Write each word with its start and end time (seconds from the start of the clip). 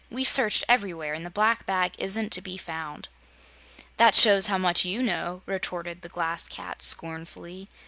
We've 0.09 0.27
searched 0.27 0.63
everywhere, 0.67 1.13
and 1.13 1.23
the 1.23 1.29
black 1.29 1.67
bag 1.67 1.93
isn't 1.99 2.31
to 2.31 2.41
be 2.41 2.57
found." 2.57 3.07
"That 3.97 4.15
shows 4.15 4.47
how 4.47 4.57
much 4.57 4.83
you 4.83 5.03
know!" 5.03 5.43
retorted 5.45 6.01
the 6.01 6.09
Glass 6.09 6.47
Cat, 6.47 6.81
scornfully. 6.81 7.69